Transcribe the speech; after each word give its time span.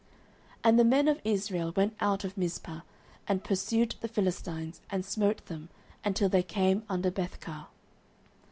09:007:011 0.01 0.09
And 0.63 0.79
the 0.79 0.83
men 0.83 1.07
of 1.09 1.21
Israel 1.23 1.73
went 1.75 1.95
out 1.99 2.23
of 2.23 2.35
Mizpeh, 2.35 2.81
and 3.27 3.43
pursued 3.43 3.93
the 4.01 4.07
Philistines, 4.07 4.81
and 4.89 5.05
smote 5.05 5.45
them, 5.45 5.69
until 6.03 6.27
they 6.27 6.41
came 6.41 6.81
under 6.89 7.11
Bethcar. 7.11 7.67